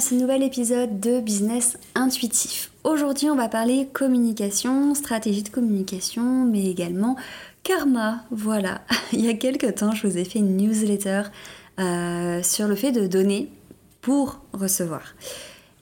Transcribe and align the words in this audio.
Ce 0.00 0.14
nouvel 0.14 0.42
épisode 0.42 0.98
de 0.98 1.20
Business 1.20 1.76
Intuitif. 1.94 2.70
Aujourd'hui, 2.84 3.28
on 3.28 3.36
va 3.36 3.48
parler 3.48 3.86
communication, 3.92 4.94
stratégie 4.94 5.42
de 5.42 5.50
communication, 5.50 6.46
mais 6.46 6.64
également 6.64 7.16
karma. 7.64 8.24
Voilà, 8.30 8.80
il 9.12 9.20
y 9.20 9.28
a 9.28 9.34
quelques 9.34 9.74
temps, 9.74 9.92
je 9.92 10.06
vous 10.06 10.16
ai 10.16 10.24
fait 10.24 10.38
une 10.38 10.56
newsletter 10.56 11.24
euh, 11.78 12.42
sur 12.42 12.66
le 12.66 12.76
fait 12.76 12.92
de 12.92 13.06
donner 13.06 13.50
pour 14.00 14.40
recevoir. 14.54 15.02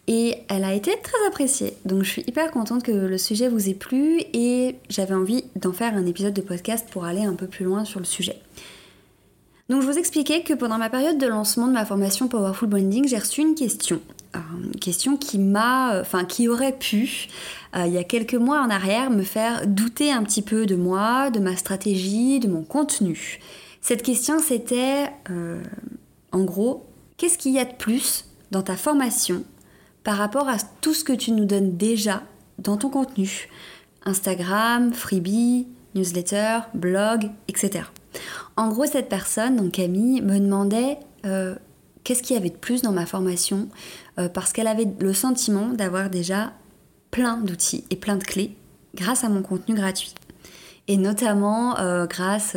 Et 0.08 0.38
elle 0.48 0.64
a 0.64 0.74
été 0.74 0.96
très 1.00 1.26
appréciée. 1.28 1.74
Donc 1.84 2.02
je 2.02 2.10
suis 2.10 2.24
hyper 2.26 2.50
contente 2.50 2.82
que 2.82 2.90
le 2.90 3.18
sujet 3.18 3.48
vous 3.48 3.68
ait 3.68 3.74
plu 3.74 4.20
et 4.32 4.76
j'avais 4.88 5.14
envie 5.14 5.44
d'en 5.54 5.72
faire 5.72 5.94
un 5.94 6.06
épisode 6.06 6.34
de 6.34 6.42
podcast 6.42 6.88
pour 6.90 7.04
aller 7.04 7.22
un 7.22 7.34
peu 7.34 7.46
plus 7.46 7.64
loin 7.64 7.84
sur 7.84 8.00
le 8.00 8.06
sujet. 8.06 8.40
Donc 9.68 9.82
je 9.82 9.86
vous 9.86 9.98
expliquais 9.98 10.42
que 10.42 10.54
pendant 10.54 10.78
ma 10.78 10.88
période 10.88 11.18
de 11.18 11.26
lancement 11.26 11.66
de 11.66 11.72
ma 11.72 11.84
formation 11.84 12.26
Powerful 12.26 12.70
Branding, 12.70 13.06
j'ai 13.06 13.18
reçu 13.18 13.42
une 13.42 13.54
question. 13.54 14.00
Euh, 14.36 14.38
une 14.62 14.78
question 14.78 15.16
qui 15.16 15.38
m'a, 15.38 16.00
enfin 16.00 16.24
qui 16.24 16.48
aurait 16.48 16.76
pu, 16.76 17.28
euh, 17.76 17.86
il 17.86 17.92
y 17.92 17.98
a 17.98 18.04
quelques 18.04 18.34
mois 18.34 18.60
en 18.60 18.68
arrière, 18.68 19.10
me 19.10 19.22
faire 19.22 19.66
douter 19.66 20.12
un 20.12 20.22
petit 20.22 20.42
peu 20.42 20.66
de 20.66 20.76
moi, 20.76 21.30
de 21.30 21.40
ma 21.40 21.56
stratégie, 21.56 22.38
de 22.38 22.48
mon 22.48 22.62
contenu. 22.62 23.40
Cette 23.80 24.02
question 24.02 24.38
c'était, 24.38 25.06
euh, 25.30 25.62
en 26.32 26.44
gros, 26.44 26.86
qu'est-ce 27.16 27.38
qu'il 27.38 27.52
y 27.52 27.58
a 27.58 27.64
de 27.64 27.74
plus 27.74 28.26
dans 28.50 28.62
ta 28.62 28.76
formation 28.76 29.44
par 30.04 30.16
rapport 30.16 30.48
à 30.48 30.56
tout 30.80 30.94
ce 30.94 31.04
que 31.04 31.12
tu 31.12 31.32
nous 31.32 31.44
donnes 31.44 31.76
déjà 31.76 32.22
dans 32.58 32.76
ton 32.76 32.90
contenu? 32.90 33.48
Instagram, 34.04 34.92
freebie, 34.92 35.66
newsletter, 35.94 36.60
blog, 36.74 37.30
etc. 37.48 37.84
En 38.56 38.68
gros, 38.68 38.86
cette 38.86 39.08
personne, 39.08 39.56
donc 39.56 39.72
Camille, 39.72 40.20
me 40.20 40.38
demandait 40.38 40.98
euh, 41.24 41.54
qu'est-ce 42.08 42.22
qu'il 42.22 42.36
y 42.36 42.38
avait 42.38 42.48
de 42.48 42.56
plus 42.56 42.80
dans 42.80 42.92
ma 42.92 43.04
formation, 43.04 43.68
euh, 44.18 44.30
parce 44.30 44.54
qu'elle 44.54 44.66
avait 44.66 44.88
le 44.98 45.12
sentiment 45.12 45.68
d'avoir 45.68 46.08
déjà 46.08 46.54
plein 47.10 47.36
d'outils 47.36 47.84
et 47.90 47.96
plein 47.96 48.16
de 48.16 48.24
clés 48.24 48.56
grâce 48.94 49.24
à 49.24 49.28
mon 49.28 49.42
contenu 49.42 49.74
gratuit. 49.74 50.14
Et 50.86 50.96
notamment 50.96 51.78
euh, 51.78 52.06
grâce 52.06 52.56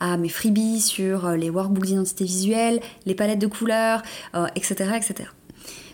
à 0.00 0.16
mes 0.16 0.30
freebies 0.30 0.80
sur 0.80 1.28
les 1.32 1.50
workbooks 1.50 1.84
d'identité 1.84 2.24
visuelle, 2.24 2.80
les 3.04 3.14
palettes 3.14 3.38
de 3.38 3.46
couleurs, 3.46 4.02
etc., 4.54 4.92
etc. 4.96 5.28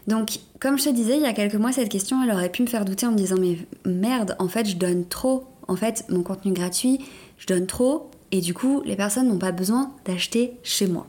Donc, 0.06 0.38
comme 0.60 0.78
je 0.78 0.84
te 0.84 0.90
disais 0.90 1.16
il 1.16 1.22
y 1.22 1.26
a 1.26 1.32
quelques 1.32 1.56
mois, 1.56 1.72
cette 1.72 1.88
question, 1.88 2.22
elle 2.22 2.30
aurait 2.30 2.50
pu 2.50 2.62
me 2.62 2.68
faire 2.68 2.84
douter 2.84 3.06
en 3.06 3.10
me 3.10 3.16
disant 3.16 3.34
mais 3.40 3.58
merde, 3.84 4.36
en 4.38 4.46
fait, 4.46 4.64
je 4.64 4.76
donne 4.76 5.08
trop. 5.08 5.48
En 5.66 5.74
fait, 5.74 6.04
mon 6.08 6.22
contenu 6.22 6.52
gratuit, 6.52 7.00
je 7.36 7.48
donne 7.48 7.66
trop, 7.66 8.12
et 8.30 8.40
du 8.40 8.54
coup, 8.54 8.80
les 8.84 8.94
personnes 8.94 9.28
n'ont 9.28 9.38
pas 9.38 9.52
besoin 9.52 9.92
d'acheter 10.04 10.54
chez 10.62 10.86
moi. 10.86 11.08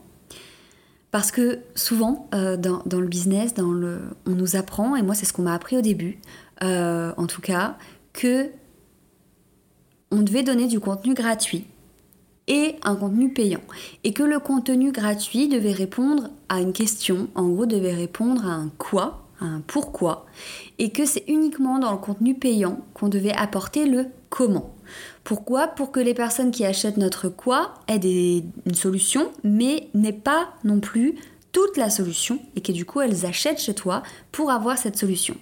Parce 1.14 1.30
que 1.30 1.60
souvent, 1.76 2.28
euh, 2.34 2.56
dans, 2.56 2.82
le 3.00 3.06
business, 3.06 3.54
on 3.58 4.00
nous 4.26 4.56
apprend, 4.56 4.96
et 4.96 5.02
moi 5.02 5.14
c'est 5.14 5.24
ce 5.24 5.32
qu'on 5.32 5.42
m'a 5.42 5.54
appris 5.54 5.76
au 5.76 5.80
début, 5.80 6.18
euh, 6.64 7.12
en 7.16 7.28
tout 7.28 7.40
cas, 7.40 7.78
que 8.12 8.50
on 10.10 10.22
devait 10.22 10.42
donner 10.42 10.66
du 10.66 10.80
contenu 10.80 11.14
gratuit 11.14 11.68
et 12.48 12.74
un 12.82 12.96
contenu 12.96 13.32
payant. 13.32 13.60
Et 14.02 14.12
que 14.12 14.24
le 14.24 14.40
contenu 14.40 14.90
gratuit 14.90 15.46
devait 15.46 15.70
répondre 15.70 16.30
à 16.48 16.60
une 16.60 16.72
question, 16.72 17.28
en 17.36 17.46
gros 17.46 17.66
devait 17.66 17.94
répondre 17.94 18.44
à 18.44 18.50
un 18.54 18.72
quoi, 18.76 19.28
à 19.40 19.44
un 19.44 19.60
pourquoi, 19.60 20.26
et 20.80 20.90
que 20.90 21.06
c'est 21.06 21.22
uniquement 21.28 21.78
dans 21.78 21.92
le 21.92 21.98
contenu 21.98 22.34
payant 22.34 22.80
qu'on 22.92 23.08
devait 23.08 23.34
apporter 23.34 23.86
le 23.86 24.06
comment. 24.34 24.74
Pourquoi? 25.22 25.68
Pour 25.68 25.92
que 25.92 26.00
les 26.00 26.12
personnes 26.12 26.50
qui 26.50 26.64
achètent 26.64 26.96
notre 26.96 27.28
quoi 27.28 27.74
aient 27.86 28.42
une 28.66 28.74
solution, 28.74 29.30
mais 29.44 29.88
n'aient 29.94 30.12
pas 30.12 30.48
non 30.64 30.80
plus 30.80 31.14
toute 31.52 31.76
la 31.76 31.88
solution 31.88 32.40
et 32.56 32.60
que 32.60 32.72
du 32.72 32.84
coup 32.84 33.00
elles 33.00 33.26
achètent 33.26 33.60
chez 33.60 33.74
toi 33.74 34.02
pour 34.32 34.50
avoir 34.50 34.76
cette 34.76 34.98
solution. 34.98 35.36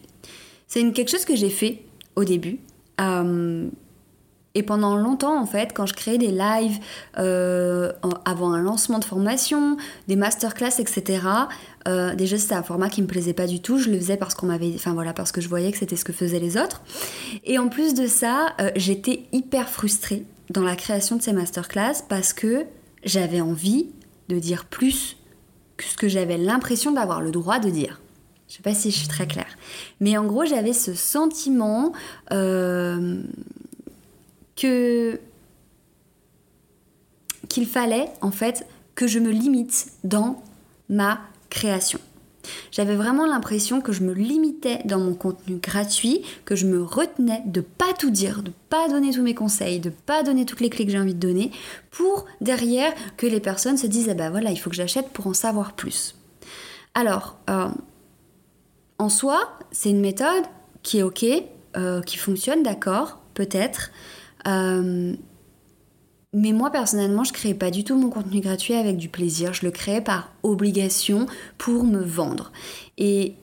C'est 0.68 0.92
quelque 0.92 1.10
chose 1.10 1.24
que 1.24 1.34
j'ai 1.34 1.48
fait 1.48 1.84
au 2.16 2.24
début. 2.24 2.60
Euh, 3.00 3.66
et 4.54 4.62
pendant 4.62 4.96
longtemps, 4.96 5.40
en 5.40 5.46
fait, 5.46 5.72
quand 5.72 5.86
je 5.86 5.94
créais 5.94 6.18
des 6.18 6.30
lives 6.30 6.78
euh, 7.18 7.92
avant 8.24 8.52
un 8.52 8.60
lancement 8.60 8.98
de 8.98 9.04
formation, 9.04 9.76
des 10.08 10.16
masterclass, 10.16 10.78
etc., 10.78 11.26
euh, 11.88 12.14
déjà 12.14 12.38
c'était 12.38 12.54
un 12.54 12.62
format 12.62 12.88
qui 12.88 13.02
me 13.02 13.06
plaisait 13.06 13.32
pas 13.32 13.46
du 13.46 13.60
tout. 13.60 13.78
Je 13.78 13.90
le 13.90 13.98
faisais 13.98 14.16
parce 14.16 14.34
qu'on 14.34 14.46
m'avait, 14.46 14.72
enfin 14.74 14.92
voilà, 14.92 15.12
parce 15.14 15.32
que 15.32 15.40
je 15.40 15.48
voyais 15.48 15.72
que 15.72 15.78
c'était 15.78 15.96
ce 15.96 16.04
que 16.04 16.12
faisaient 16.12 16.38
les 16.38 16.56
autres. 16.56 16.82
Et 17.44 17.58
en 17.58 17.68
plus 17.68 17.94
de 17.94 18.06
ça, 18.06 18.54
euh, 18.60 18.70
j'étais 18.76 19.24
hyper 19.32 19.68
frustrée 19.68 20.24
dans 20.50 20.62
la 20.62 20.76
création 20.76 21.16
de 21.16 21.22
ces 21.22 21.32
masterclass 21.32 22.04
parce 22.08 22.32
que 22.32 22.66
j'avais 23.04 23.40
envie 23.40 23.88
de 24.28 24.38
dire 24.38 24.66
plus 24.66 25.16
que 25.76 25.84
ce 25.84 25.96
que 25.96 26.08
j'avais 26.08 26.36
l'impression 26.36 26.92
d'avoir 26.92 27.20
le 27.20 27.30
droit 27.30 27.58
de 27.58 27.70
dire. 27.70 28.00
Je 28.48 28.56
sais 28.56 28.62
pas 28.62 28.74
si 28.74 28.90
je 28.90 28.98
suis 28.98 29.08
très 29.08 29.26
claire. 29.26 29.56
Mais 30.00 30.18
en 30.18 30.26
gros, 30.26 30.44
j'avais 30.44 30.74
ce 30.74 30.92
sentiment 30.92 31.92
euh, 32.32 33.22
que 34.56 35.20
qu'il 37.48 37.66
fallait 37.66 38.08
en 38.20 38.30
fait 38.30 38.66
que 38.94 39.06
je 39.06 39.18
me 39.18 39.30
limite 39.30 39.88
dans 40.04 40.42
ma 40.88 41.20
création. 41.50 41.98
J'avais 42.70 42.96
vraiment 42.96 43.26
l'impression 43.26 43.80
que 43.80 43.92
je 43.92 44.02
me 44.02 44.12
limitais 44.12 44.80
dans 44.84 44.98
mon 44.98 45.14
contenu 45.14 45.56
gratuit, 45.56 46.22
que 46.44 46.56
je 46.56 46.66
me 46.66 46.82
retenais 46.82 47.42
de 47.46 47.60
pas 47.60 47.92
tout 47.98 48.10
dire, 48.10 48.42
de 48.42 48.50
pas 48.68 48.88
donner 48.88 49.12
tous 49.12 49.22
mes 49.22 49.34
conseils, 49.34 49.80
de 49.80 49.90
pas 49.90 50.22
donner 50.22 50.44
toutes 50.44 50.60
les 50.60 50.70
clés 50.70 50.84
que 50.84 50.92
j'ai 50.92 50.98
envie 50.98 51.14
de 51.14 51.20
donner, 51.20 51.52
pour 51.90 52.26
derrière 52.40 52.92
que 53.16 53.26
les 53.26 53.40
personnes 53.40 53.76
se 53.76 53.86
disent 53.86 54.08
ah 54.08 54.14
ben 54.14 54.30
voilà 54.30 54.50
il 54.50 54.56
faut 54.56 54.70
que 54.70 54.76
j'achète 54.76 55.10
pour 55.10 55.26
en 55.26 55.34
savoir 55.34 55.74
plus. 55.74 56.16
Alors 56.94 57.36
euh, 57.48 57.68
en 58.98 59.08
soi 59.08 59.58
c'est 59.70 59.90
une 59.90 60.00
méthode 60.00 60.44
qui 60.82 60.98
est 60.98 61.02
ok, 61.02 61.24
euh, 61.76 62.02
qui 62.02 62.16
fonctionne 62.16 62.62
d'accord 62.62 63.18
peut-être, 63.34 63.90
euh, 64.46 65.14
mais 66.34 66.52
moi 66.52 66.70
personnellement, 66.70 67.24
je 67.24 67.32
crée 67.32 67.52
pas 67.52 67.70
du 67.70 67.84
tout 67.84 67.96
mon 67.96 68.08
contenu 68.08 68.40
gratuit 68.40 68.74
avec 68.74 68.96
du 68.96 69.08
plaisir. 69.08 69.52
Je 69.52 69.66
le 69.66 69.70
crée 69.70 70.00
par 70.00 70.32
obligation 70.42 71.26
pour 71.58 71.84
me 71.84 72.02
vendre. 72.02 72.52
Et 72.96 73.34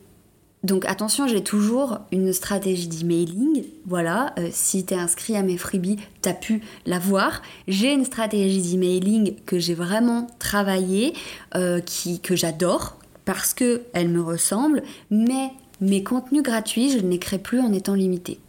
donc 0.64 0.86
attention, 0.86 1.28
j'ai 1.28 1.44
toujours 1.44 2.00
une 2.12 2.34
stratégie 2.34 2.88
d'emailing. 2.88 3.64
Voilà, 3.86 4.34
euh, 4.40 4.50
si 4.52 4.86
tu 4.86 4.96
es 4.96 4.98
inscrit 4.98 5.36
à 5.36 5.44
mes 5.44 5.58
freebies, 5.58 5.98
tu 6.22 6.30
as 6.30 6.34
pu 6.34 6.62
la 6.88 6.98
voir. 6.98 7.44
J'ai 7.68 7.94
une 7.94 8.06
stratégie 8.06 8.62
d'emailing 8.62 9.35
que 9.46 9.59
j'ai 9.59 9.76
vraiment 9.76 10.28
travaillée, 10.40 11.14
euh, 11.56 11.79
qui, 11.82 12.20
que 12.20 12.35
j'adore 12.35 12.97
parce 13.23 13.53
qu'elle 13.53 14.09
me 14.09 14.22
ressemble. 14.22 14.82
Mais 15.12 15.52
mes 15.79 16.03
contenus 16.03 16.41
gratuits, 16.41 16.90
je 16.90 16.97
ne 16.97 17.09
les 17.09 17.20
crée 17.20 17.40
plus 17.40 17.59
en 17.59 17.72
étant 17.72 17.94
limité. 17.94 18.40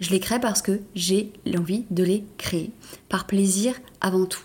Je 0.00 0.10
les 0.10 0.20
crée 0.20 0.40
parce 0.40 0.62
que 0.62 0.80
j'ai 0.94 1.32
l'envie 1.46 1.84
de 1.90 2.04
les 2.04 2.24
créer, 2.38 2.70
par 3.08 3.26
plaisir 3.26 3.74
avant 4.00 4.26
tout. 4.26 4.42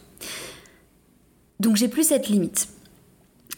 Donc 1.60 1.76
j'ai 1.76 1.88
plus 1.88 2.08
cette 2.08 2.30
limite. 2.30 2.70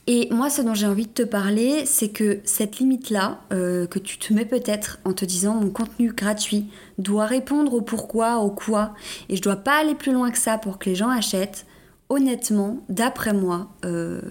Et 0.05 0.27
moi, 0.31 0.49
ce 0.49 0.61
dont 0.61 0.73
j'ai 0.73 0.87
envie 0.87 1.05
de 1.05 1.11
te 1.11 1.21
parler, 1.21 1.85
c'est 1.85 2.09
que 2.09 2.41
cette 2.43 2.79
limite-là, 2.79 3.39
euh, 3.53 3.87
que 3.87 3.99
tu 3.99 4.17
te 4.17 4.33
mets 4.33 4.45
peut-être 4.45 4.99
en 5.05 5.13
te 5.13 5.23
disant 5.23 5.55
mon 5.55 5.69
contenu 5.69 6.11
gratuit 6.11 6.65
doit 6.97 7.25
répondre 7.25 7.73
au 7.73 7.81
pourquoi, 7.81 8.39
au 8.39 8.49
quoi, 8.49 8.93
et 9.29 9.37
je 9.37 9.41
dois 9.41 9.55
pas 9.55 9.79
aller 9.79 9.95
plus 9.95 10.11
loin 10.11 10.29
que 10.31 10.37
ça 10.37 10.57
pour 10.57 10.77
que 10.77 10.89
les 10.89 10.95
gens 10.95 11.09
achètent, 11.09 11.65
honnêtement, 12.09 12.83
d'après 12.89 13.33
moi, 13.33 13.69
euh, 13.85 14.21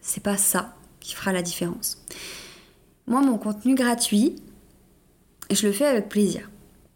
c'est 0.00 0.22
pas 0.22 0.38
ça 0.38 0.74
qui 1.00 1.14
fera 1.14 1.32
la 1.32 1.42
différence. 1.42 2.02
Moi, 3.06 3.20
mon 3.20 3.36
contenu 3.36 3.74
gratuit, 3.74 4.36
je 5.50 5.66
le 5.66 5.72
fais 5.72 5.86
avec 5.86 6.08
plaisir 6.08 6.48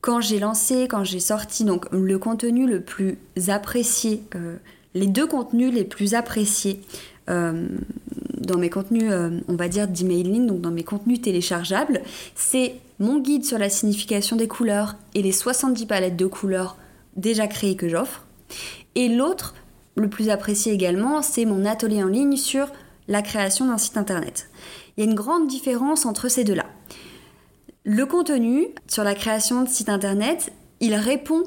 quand 0.04 0.20
j'ai 0.20 0.38
lancé, 0.38 0.86
quand 0.86 1.02
j'ai 1.02 1.18
sorti 1.18 1.64
donc 1.64 1.86
le 1.90 2.18
contenu 2.18 2.66
le 2.66 2.82
plus 2.82 3.16
apprécié, 3.48 4.22
euh, 4.34 4.56
les 4.92 5.06
deux 5.06 5.26
contenus 5.26 5.72
les 5.72 5.84
plus 5.84 6.12
appréciés 6.12 6.82
dans 7.26 8.58
mes 8.58 8.68
contenus, 8.68 9.10
on 9.48 9.56
va 9.56 9.68
dire 9.68 9.88
d'emailing, 9.88 10.46
donc 10.46 10.60
dans 10.60 10.70
mes 10.70 10.82
contenus 10.84 11.22
téléchargeables, 11.22 12.02
c'est 12.34 12.74
mon 12.98 13.18
guide 13.18 13.46
sur 13.46 13.56
la 13.56 13.70
signification 13.70 14.36
des 14.36 14.46
couleurs 14.46 14.96
et 15.14 15.22
les 15.22 15.32
70 15.32 15.86
palettes 15.86 16.16
de 16.16 16.26
couleurs 16.26 16.76
déjà 17.16 17.46
créées 17.46 17.76
que 17.76 17.88
j'offre. 17.88 18.26
Et 18.94 19.08
l'autre, 19.08 19.54
le 19.96 20.10
plus 20.10 20.28
apprécié 20.28 20.74
également, 20.74 21.22
c'est 21.22 21.46
mon 21.46 21.64
atelier 21.64 22.02
en 22.02 22.08
ligne 22.08 22.36
sur 22.36 22.68
la 23.08 23.22
création 23.22 23.66
d'un 23.66 23.78
site 23.78 23.96
internet. 23.96 24.50
Il 24.96 25.04
y 25.04 25.06
a 25.06 25.10
une 25.10 25.16
grande 25.16 25.46
différence 25.46 26.04
entre 26.04 26.28
ces 26.28 26.44
deux-là. 26.44 26.66
Le 27.84 28.06
contenu 28.06 28.68
sur 28.86 29.04
la 29.04 29.14
création 29.14 29.62
de 29.62 29.68
site 29.68 29.90
internet, 29.90 30.52
il 30.80 30.94
répond 30.94 31.42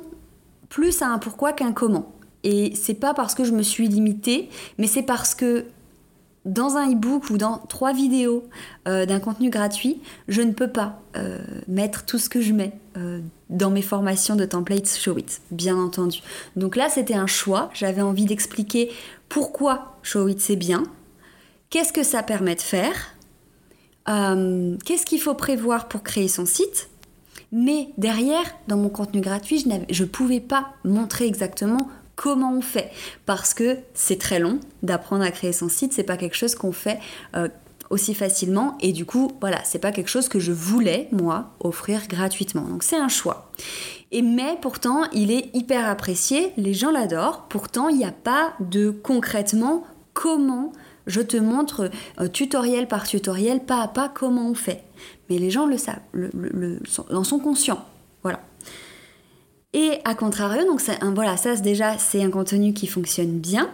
plus 0.70 1.02
à 1.02 1.08
un 1.08 1.18
pourquoi 1.18 1.52
qu'un 1.52 1.72
comment. 1.72 2.14
Et 2.44 2.76
c'est 2.76 2.94
pas 2.94 3.16
parce 3.16 3.34
que 3.34 3.44
je 3.44 3.52
me 3.52 3.64
suis 3.64 3.88
limitée, 3.88 4.50
mais 4.78 4.86
c'est 4.86 5.02
parce 5.02 5.34
que 5.34 5.66
dans 6.46 6.78
un 6.78 6.92
e-book 6.92 7.30
ou 7.32 7.38
dans 7.38 7.58
trois 7.58 7.92
vidéos 7.92 8.48
euh, 8.88 9.06
d'un 9.06 9.20
contenu 9.20 9.50
gratuit, 9.50 10.00
je 10.28 10.42
ne 10.44 10.52
peux 10.52 10.70
pas 10.70 11.02
euh, 11.18 11.40
mettre 11.68 12.06
tout 12.06 12.20
ce 12.20 12.30
que 12.30 12.40
je 12.40 12.54
mets 12.54 12.74
euh, 12.96 13.20
dans 13.50 13.72
mes 13.72 13.82
formations 13.82 14.36
de 14.36 14.46
templates 14.46 14.88
Showit, 14.88 15.42
bien 15.52 15.76
entendu. 15.76 16.22
Donc 16.56 16.76
là, 16.76 16.88
c'était 16.88 17.16
un 17.16 17.28
choix. 17.28 17.70
J'avais 17.74 18.02
envie 18.02 18.26
d'expliquer 18.26 18.92
pourquoi 19.28 19.98
Showit 20.04 20.40
c'est 20.40 20.56
bien, 20.56 20.84
qu'est-ce 21.70 21.92
que 21.92 22.04
ça 22.04 22.24
permet 22.24 22.56
de 22.56 22.62
faire, 22.62 22.96
qu'est-ce 24.08 25.06
qu'il 25.06 25.22
faut 25.22 25.34
prévoir 25.34 25.88
pour 25.88 26.04
créer 26.04 26.28
son 26.28 26.46
site? 26.46 26.90
Mais 27.52 27.90
derrière, 27.98 28.46
dans 28.68 28.78
mon 28.78 28.90
contenu 28.90 29.22
gratuit, 29.22 29.66
je 29.90 30.04
ne 30.04 30.08
pouvais 30.08 30.40
pas 30.42 30.74
montrer 30.84 31.26
exactement 31.26 31.90
comment 32.16 32.54
on 32.54 32.62
fait 32.62 32.92
Parce 33.26 33.54
que 33.54 33.78
c'est 33.94 34.20
très 34.20 34.40
long 34.40 34.60
d'apprendre 34.84 35.24
à 35.24 35.32
créer 35.32 35.54
son 35.54 35.70
site, 35.70 35.94
c'est 35.94 36.04
pas 36.04 36.18
quelque 36.18 36.36
chose 36.36 36.56
qu'on 36.56 36.74
fait 36.74 37.00
euh, 37.36 37.48
aussi 37.90 38.14
facilement 38.14 38.78
et 38.82 38.92
du 38.92 39.06
coup, 39.06 39.32
voilà, 39.40 39.64
c'est 39.64 39.80
pas 39.80 39.94
quelque 39.94 40.10
chose 40.10 40.28
que 40.28 40.40
je 40.40 40.52
voulais 40.52 41.08
moi 41.14 41.52
offrir 41.62 42.08
gratuitement. 42.10 42.64
Donc 42.64 42.84
c'est 42.84 42.98
un 42.98 43.08
choix. 43.08 43.52
Et 44.12 44.22
mais 44.22 44.58
pourtant, 44.62 45.04
il 45.14 45.32
est 45.32 45.50
hyper 45.54 45.88
apprécié, 45.88 46.52
les 46.58 46.74
gens 46.74 46.92
l'adorent. 46.92 47.48
Pourtant, 47.50 47.88
il 47.88 47.98
n'y 47.98 48.06
a 48.06 48.12
pas 48.12 48.54
de 48.60 48.90
concrètement 48.90 49.86
comment 50.14 50.74
je 51.08 51.22
te 51.22 51.38
montre 51.38 51.90
euh, 52.20 52.28
tutoriel 52.28 52.88
par 52.88 53.08
tutoriel, 53.08 53.62
pas 53.62 53.82
à 53.82 53.88
pas 53.88 54.10
comment 54.10 54.50
on 54.50 54.54
fait. 54.54 54.84
Mais 55.30 55.38
les 55.38 55.50
gens 55.50 55.66
le 55.66 55.78
savent, 55.78 56.00
le, 56.14 56.80
en 57.12 57.24
sont 57.24 57.40
conscients. 57.40 57.84
Voilà. 58.24 58.42
Et 59.74 60.00
à 60.06 60.16
contrario, 60.16 60.66
donc 60.66 60.82
voilà, 61.16 61.38
ça 61.38 61.56
déjà 61.56 61.98
c'est 61.98 62.24
un 62.24 62.30
contenu 62.30 62.74
qui 62.74 62.88
fonctionne 62.88 63.40
bien 63.40 63.70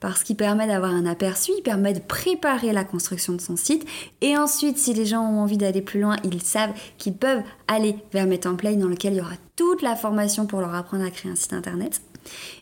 parce 0.00 0.22
qu'il 0.22 0.36
permet 0.36 0.66
d'avoir 0.66 0.92
un 0.92 1.06
aperçu, 1.06 1.52
il 1.56 1.62
permet 1.62 1.94
de 1.94 2.00
préparer 2.00 2.72
la 2.72 2.84
construction 2.84 3.32
de 3.32 3.40
son 3.40 3.56
site. 3.56 3.86
Et 4.20 4.36
ensuite, 4.36 4.78
si 4.78 4.92
les 4.92 5.06
gens 5.06 5.22
ont 5.22 5.40
envie 5.40 5.56
d'aller 5.56 5.80
plus 5.80 6.00
loin, 6.00 6.16
ils 6.22 6.42
savent 6.42 6.72
qu'ils 6.98 7.14
peuvent 7.14 7.42
aller 7.66 7.96
vers 8.12 8.26
mes 8.26 8.38
templates 8.38 8.78
dans 8.78 8.88
lequel 8.88 9.14
il 9.14 9.16
y 9.16 9.20
aura 9.20 9.36
toute 9.56 9.82
la 9.82 9.96
formation 9.96 10.46
pour 10.46 10.60
leur 10.60 10.74
apprendre 10.74 11.04
à 11.04 11.10
créer 11.10 11.32
un 11.32 11.36
site 11.36 11.54
internet. 11.54 12.02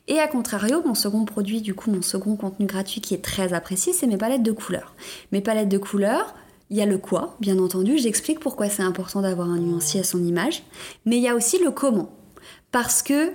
Et 0.09 0.19
à 0.19 0.29
contrario, 0.29 0.83
mon 0.85 0.95
second 0.95 1.25
produit, 1.25 1.61
du 1.61 1.75
coup, 1.75 1.91
mon 1.91 2.03
second 2.03 2.37
contenu 2.37 2.67
gratuit 2.67 3.01
qui 3.01 3.15
est 3.15 3.25
très 3.25 3.53
apprécié, 3.53 3.93
c'est 3.93 4.07
mes 4.07 4.17
palettes 4.17 4.43
de 4.43 4.53
couleurs. 4.53 4.95
Mes 5.33 5.41
palettes 5.41 5.69
de 5.69 5.79
couleurs, 5.79 6.35
il 6.71 6.77
y 6.77 6.83
a 6.83 6.87
le 6.87 6.99
quoi, 6.99 7.37
bien 7.41 7.59
entendu, 7.59 7.99
j'explique 7.99 8.41
pourquoi 8.41 8.69
c'est 8.69 8.83
important 8.83 9.23
d'avoir 9.23 9.49
un 9.49 9.59
nuancier 9.59 10.01
à 10.01 10.05
son 10.05 10.25
image, 10.25 10.63
mais 11.05 11.17
il 11.17 11.23
y 11.23 11.29
a 11.29 11.35
aussi 11.35 11.63
le 11.63 11.71
comment 11.71 12.11
parce 12.73 13.03
que 13.03 13.31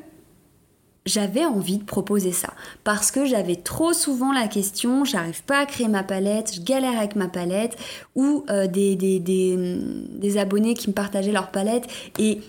j'avais 1.05 1.45
envie 1.45 1.77
de 1.77 1.83
proposer 1.83 2.31
ça. 2.31 2.49
Parce 2.83 3.09
que 3.11 3.25
j'avais 3.25 3.55
trop 3.55 3.93
souvent 3.93 4.31
la 4.31 4.47
question, 4.47 5.05
j'arrive 5.05 5.43
pas 5.43 5.59
à 5.59 5.65
créer 5.65 5.87
ma 5.87 6.03
palette, 6.03 6.55
je 6.55 6.61
galère 6.61 6.97
avec 6.97 7.15
ma 7.15 7.27
palette, 7.27 7.77
ou 8.15 8.43
euh, 8.49 8.67
des, 8.67 8.95
des, 8.95 10.37
abonnés 10.37 10.73
qui 10.73 10.89
me 10.89 10.93
partageaient 10.93 11.31
leur 11.31 11.51
palette 11.51 11.87
et 12.17 12.41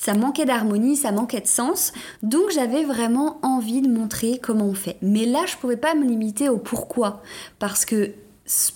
ça 0.00 0.14
manquait 0.14 0.44
d'harmonie, 0.44 0.96
ça 0.96 1.12
manquait 1.12 1.40
de 1.40 1.46
sens. 1.46 1.92
Donc 2.22 2.50
j'avais 2.54 2.84
vraiment 2.84 3.38
envie 3.42 3.82
de 3.82 3.88
montrer 3.88 4.38
comment 4.42 4.66
on 4.66 4.74
fait. 4.74 4.96
Mais 5.02 5.26
là, 5.26 5.40
je 5.46 5.56
pouvais 5.56 5.76
pas 5.76 5.94
me 5.94 6.04
limiter 6.04 6.48
au 6.48 6.58
pourquoi. 6.58 7.22
Parce 7.58 7.84
que 7.84 8.12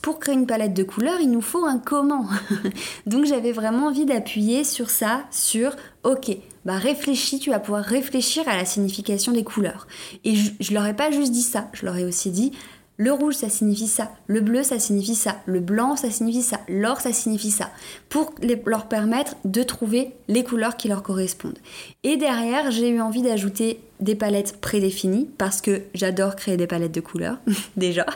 pour 0.00 0.20
créer 0.20 0.34
une 0.34 0.46
palette 0.46 0.74
de 0.74 0.84
couleurs, 0.84 1.20
il 1.20 1.30
nous 1.30 1.40
faut 1.40 1.64
un 1.64 1.78
comment. 1.78 2.26
Donc 3.06 3.24
j'avais 3.24 3.52
vraiment 3.52 3.88
envie 3.88 4.06
d'appuyer 4.06 4.64
sur 4.64 4.90
ça, 4.90 5.24
sur 5.30 5.74
ok, 6.04 6.36
bah 6.64 6.78
réfléchis, 6.78 7.40
tu 7.40 7.50
vas 7.50 7.58
pouvoir 7.58 7.84
réfléchir 7.84 8.48
à 8.48 8.56
la 8.56 8.64
signification 8.64 9.32
des 9.32 9.44
couleurs. 9.44 9.86
Et 10.24 10.36
je, 10.36 10.52
je 10.60 10.72
leur 10.72 10.86
ai 10.86 10.94
pas 10.94 11.10
juste 11.10 11.32
dit 11.32 11.42
ça, 11.42 11.68
je 11.72 11.84
leur 11.84 11.96
ai 11.96 12.04
aussi 12.04 12.30
dit 12.30 12.52
le 12.98 13.12
rouge, 13.12 13.34
ça 13.34 13.50
signifie 13.50 13.88
ça. 13.88 14.12
Le 14.26 14.40
bleu, 14.40 14.62
ça 14.62 14.78
signifie 14.78 15.14
ça. 15.14 15.36
Le 15.44 15.60
blanc, 15.60 15.96
ça 15.96 16.10
signifie 16.10 16.42
ça. 16.42 16.60
L'or, 16.68 17.00
ça 17.00 17.12
signifie 17.12 17.50
ça. 17.50 17.70
Pour 18.08 18.34
leur 18.64 18.86
permettre 18.86 19.36
de 19.44 19.62
trouver 19.62 20.14
les 20.28 20.44
couleurs 20.44 20.76
qui 20.76 20.88
leur 20.88 21.02
correspondent. 21.02 21.58
Et 22.04 22.16
derrière, 22.16 22.70
j'ai 22.70 22.88
eu 22.88 23.00
envie 23.00 23.22
d'ajouter 23.22 23.80
des 24.00 24.14
palettes 24.14 24.60
prédéfinies 24.60 25.28
parce 25.36 25.60
que 25.60 25.82
j'adore 25.94 26.36
créer 26.36 26.56
des 26.56 26.66
palettes 26.66 26.94
de 26.94 27.00
couleurs, 27.00 27.38
déjà. 27.76 28.06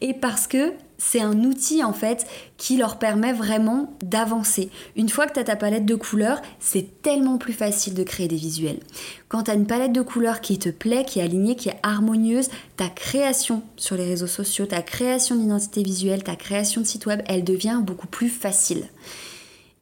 Et 0.00 0.14
parce 0.14 0.46
que 0.46 0.72
c'est 0.98 1.20
un 1.20 1.44
outil 1.44 1.84
en 1.84 1.92
fait 1.92 2.26
qui 2.56 2.76
leur 2.76 2.98
permet 2.98 3.32
vraiment 3.32 3.94
d'avancer. 4.02 4.70
Une 4.96 5.08
fois 5.08 5.26
que 5.26 5.34
tu 5.34 5.40
as 5.40 5.44
ta 5.44 5.56
palette 5.56 5.84
de 5.86 5.94
couleurs, 5.94 6.40
c'est 6.58 7.02
tellement 7.02 7.38
plus 7.38 7.52
facile 7.52 7.94
de 7.94 8.02
créer 8.02 8.28
des 8.28 8.36
visuels. 8.36 8.80
Quand 9.28 9.44
tu 9.44 9.50
as 9.50 9.54
une 9.54 9.66
palette 9.66 9.92
de 9.92 10.02
couleurs 10.02 10.40
qui 10.40 10.58
te 10.58 10.68
plaît, 10.68 11.04
qui 11.04 11.18
est 11.18 11.22
alignée, 11.22 11.56
qui 11.56 11.68
est 11.68 11.78
harmonieuse, 11.82 12.48
ta 12.76 12.88
création 12.88 13.62
sur 13.76 13.96
les 13.96 14.06
réseaux 14.06 14.26
sociaux, 14.26 14.66
ta 14.66 14.82
création 14.82 15.36
d'identité 15.36 15.82
visuelle, 15.82 16.22
ta 16.22 16.36
création 16.36 16.80
de 16.80 16.86
site 16.86 17.06
web, 17.06 17.22
elle 17.26 17.44
devient 17.44 17.80
beaucoup 17.82 18.06
plus 18.06 18.28
facile. 18.28 18.84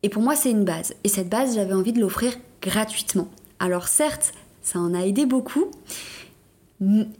Et 0.02 0.08
pour 0.08 0.22
moi, 0.22 0.36
c'est 0.36 0.50
une 0.50 0.64
base. 0.64 0.94
Et 1.04 1.08
cette 1.08 1.28
base, 1.28 1.54
j'avais 1.54 1.74
envie 1.74 1.92
de 1.92 2.00
l'offrir 2.00 2.34
gratuitement. 2.60 3.28
Alors 3.58 3.88
certes, 3.88 4.32
ça 4.62 4.78
en 4.78 4.94
a 4.94 5.00
aidé 5.06 5.26
beaucoup. 5.26 5.70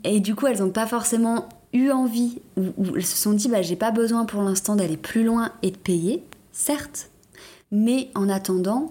Et 0.02 0.20
du 0.20 0.34
coup, 0.34 0.46
elles 0.46 0.58
n'ont 0.58 0.70
pas 0.70 0.86
forcément 0.86 1.48
eu 1.74 1.90
envie, 1.90 2.40
ou, 2.56 2.72
elles 2.96 3.04
se 3.04 3.16
sont 3.16 3.32
dit, 3.32 3.48
bah, 3.48 3.60
j'ai 3.60 3.76
pas 3.76 3.90
besoin 3.90 4.24
pour 4.24 4.42
l'instant 4.42 4.76
d'aller 4.76 4.96
plus 4.96 5.24
loin 5.24 5.52
et 5.62 5.70
de 5.70 5.76
payer, 5.76 6.24
certes, 6.52 7.10
mais 7.70 8.10
en 8.14 8.28
attendant, 8.28 8.88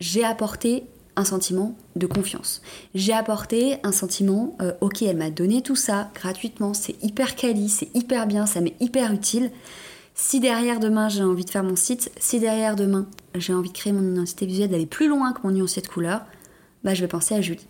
j'ai 0.00 0.24
apporté 0.24 0.84
un 1.16 1.24
sentiment 1.24 1.76
de 1.96 2.06
confiance. 2.06 2.62
J'ai 2.94 3.12
apporté 3.12 3.78
un 3.82 3.90
sentiment, 3.90 4.56
euh, 4.62 4.72
ok, 4.80 5.02
elle 5.02 5.16
m'a 5.16 5.30
donné 5.30 5.62
tout 5.62 5.74
ça 5.74 6.10
gratuitement, 6.14 6.74
c'est 6.74 7.02
hyper 7.02 7.34
quali, 7.34 7.68
c'est 7.68 7.94
hyper 7.94 8.28
bien, 8.28 8.46
ça 8.46 8.60
m'est 8.60 8.76
hyper 8.78 9.12
utile. 9.12 9.50
Si 10.14 10.38
derrière 10.38 10.78
demain 10.78 11.08
j'ai 11.08 11.24
envie 11.24 11.44
de 11.44 11.50
faire 11.50 11.64
mon 11.64 11.76
site, 11.76 12.12
si 12.18 12.38
derrière 12.38 12.76
demain 12.76 13.08
j'ai 13.34 13.52
envie 13.52 13.70
de 13.70 13.76
créer 13.76 13.92
mon 13.92 14.12
identité 14.12 14.46
visuelle, 14.46 14.70
d'aller 14.70 14.86
plus 14.86 15.08
loin 15.08 15.32
que 15.32 15.40
mon 15.42 15.50
nuancier 15.50 15.82
de 15.82 15.88
couleur, 15.88 16.22
bah 16.84 16.94
je 16.94 17.00
vais 17.00 17.08
penser 17.08 17.34
à 17.34 17.40
Julie. 17.40 17.66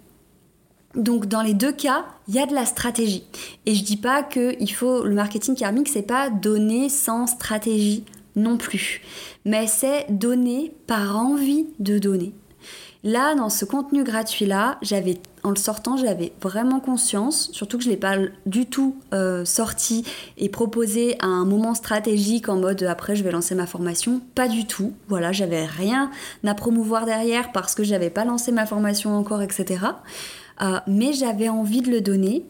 Donc 0.95 1.27
dans 1.27 1.43
les 1.43 1.55
deux 1.55 1.73
cas, 1.73 2.07
il 2.29 2.35
y 2.35 2.39
a 2.39 2.47
de 2.47 2.55
la 2.55 2.65
stratégie. 2.65 3.25
Et 3.67 3.75
je 3.75 3.85
dis 3.85 3.97
pas 3.97 4.23
que 4.23 4.57
il 4.61 4.73
faut 4.73 5.05
le 5.05 5.15
marketing 5.15 5.55
karmique, 5.55 5.89
c'est 5.89 6.03
pas 6.03 6.31
donner 6.31 6.89
sans 6.89 7.27
stratégie 7.27 8.05
non 8.37 8.57
plus, 8.57 9.03
mais 9.45 9.67
c'est 9.67 10.07
donner 10.11 10.73
par 10.87 11.17
envie 11.17 11.67
de 11.81 11.99
donner. 11.99 12.33
Là, 13.05 13.37
dans 13.37 13.49
ce 13.49 13.65
contenu 13.65 14.03
gratuit-là, 14.03 14.77
j'avais, 14.83 15.21
en 15.45 15.51
le 15.51 15.57
sortant, 15.57 15.97
j'avais 15.97 16.33
vraiment 16.43 16.81
conscience, 16.81 17.49
surtout 17.53 17.79
que 17.79 17.85
je 17.85 17.89
ne 17.89 17.95
l'ai 17.95 18.01
pas 18.01 18.17
du 18.45 18.67
tout 18.67 18.97
euh, 19.15 19.45
sorti 19.45 20.05
et 20.37 20.49
proposé 20.49 21.17
à 21.21 21.27
un 21.27 21.45
moment 21.45 21.75
stratégique 21.75 22.49
en 22.49 22.57
mode 22.57 22.83
après 22.83 23.15
je 23.15 23.23
vais 23.23 23.31
lancer 23.31 23.55
ma 23.55 23.67
formation. 23.67 24.21
Pas 24.35 24.49
du 24.49 24.67
tout. 24.67 24.95
Voilà, 25.07 25.31
j'avais 25.31 25.65
rien 25.65 26.11
à 26.45 26.55
promouvoir 26.55 27.07
derrière 27.07 27.53
parce 27.53 27.77
que 27.77 27.85
j'avais 27.85 28.11
pas 28.11 28.25
lancé 28.25 28.51
ma 28.51 28.67
formation 28.67 29.17
encore, 29.17 29.43
etc. 29.43 29.77
Euh, 30.61 30.81
mais 30.87 31.13
j'avais 31.13 31.49
envie 31.49 31.83
de 31.83 31.91
le 31.91 32.01
donner 32.01 32.45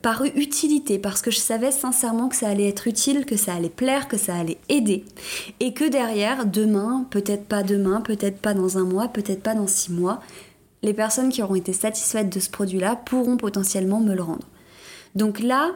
par 0.00 0.24
utilité, 0.24 0.98
parce 0.98 1.20
que 1.20 1.30
je 1.30 1.38
savais 1.38 1.70
sincèrement 1.70 2.28
que 2.28 2.36
ça 2.36 2.48
allait 2.48 2.68
être 2.68 2.86
utile, 2.86 3.26
que 3.26 3.36
ça 3.36 3.54
allait 3.54 3.68
plaire, 3.68 4.08
que 4.08 4.16
ça 4.16 4.34
allait 4.34 4.58
aider. 4.68 5.04
Et 5.60 5.74
que 5.74 5.88
derrière, 5.88 6.46
demain, 6.46 7.06
peut-être 7.10 7.44
pas 7.44 7.62
demain, 7.62 8.00
peut-être 8.00 8.38
pas 8.38 8.54
dans 8.54 8.78
un 8.78 8.84
mois, 8.84 9.08
peut-être 9.08 9.42
pas 9.42 9.54
dans 9.54 9.66
six 9.66 9.92
mois, 9.92 10.20
les 10.82 10.94
personnes 10.94 11.30
qui 11.30 11.42
auront 11.42 11.54
été 11.54 11.72
satisfaites 11.72 12.30
de 12.30 12.40
ce 12.40 12.50
produit-là 12.50 12.96
pourront 12.96 13.36
potentiellement 13.36 14.00
me 14.00 14.14
le 14.14 14.22
rendre. 14.22 14.48
Donc 15.14 15.40
là, 15.40 15.72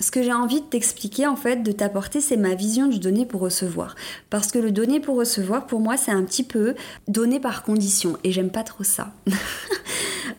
ce 0.00 0.10
que 0.10 0.22
j'ai 0.22 0.32
envie 0.32 0.60
de 0.60 0.66
t'expliquer, 0.66 1.26
en 1.26 1.36
fait, 1.36 1.62
de 1.62 1.72
t'apporter, 1.72 2.20
c'est 2.20 2.36
ma 2.36 2.54
vision 2.54 2.86
du 2.86 2.98
donner 2.98 3.26
pour 3.26 3.40
recevoir. 3.40 3.96
Parce 4.30 4.52
que 4.52 4.58
le 4.58 4.70
donner 4.70 5.00
pour 5.00 5.16
recevoir, 5.16 5.66
pour 5.66 5.80
moi, 5.80 5.96
c'est 5.96 6.12
un 6.12 6.22
petit 6.22 6.44
peu 6.44 6.74
donner 7.08 7.40
par 7.40 7.62
condition. 7.64 8.16
Et 8.22 8.30
j'aime 8.32 8.50
pas 8.50 8.64
trop 8.64 8.84
ça. 8.84 9.12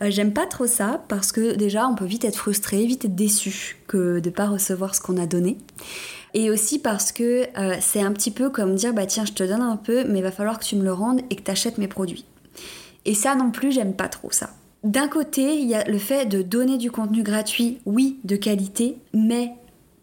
Euh, 0.02 0.06
j'aime 0.08 0.32
pas 0.32 0.46
trop 0.46 0.66
ça 0.66 1.04
parce 1.08 1.30
que 1.30 1.56
déjà, 1.56 1.86
on 1.86 1.94
peut 1.94 2.06
vite 2.06 2.24
être 2.24 2.36
frustré, 2.36 2.86
vite 2.86 3.04
être 3.04 3.14
déçu 3.14 3.76
que 3.86 4.20
de 4.20 4.30
pas 4.30 4.46
recevoir 4.46 4.94
ce 4.94 5.00
qu'on 5.02 5.18
a 5.18 5.26
donné. 5.26 5.58
Et 6.32 6.50
aussi 6.50 6.78
parce 6.78 7.12
que 7.12 7.46
euh, 7.58 7.76
c'est 7.80 8.00
un 8.00 8.12
petit 8.12 8.30
peu 8.30 8.48
comme 8.48 8.76
dire, 8.76 8.94
bah 8.94 9.04
tiens, 9.04 9.26
je 9.26 9.32
te 9.32 9.42
donne 9.42 9.60
un 9.60 9.76
peu, 9.76 10.04
mais 10.04 10.20
il 10.20 10.22
va 10.22 10.30
falloir 10.30 10.58
que 10.58 10.64
tu 10.64 10.76
me 10.76 10.84
le 10.84 10.92
rendes 10.92 11.20
et 11.28 11.36
que 11.36 11.42
tu 11.42 11.50
achètes 11.50 11.76
mes 11.76 11.88
produits. 11.88 12.24
Et 13.04 13.14
ça 13.14 13.34
non 13.34 13.50
plus, 13.50 13.72
j'aime 13.72 13.94
pas 13.94 14.08
trop 14.08 14.30
ça. 14.30 14.50
D'un 14.84 15.08
côté, 15.08 15.58
il 15.58 15.68
y 15.68 15.74
a 15.74 15.84
le 15.84 15.98
fait 15.98 16.26
de 16.26 16.40
donner 16.40 16.78
du 16.78 16.90
contenu 16.90 17.22
gratuit, 17.22 17.80
oui, 17.84 18.18
de 18.24 18.36
qualité, 18.36 18.96
mais 19.12 19.52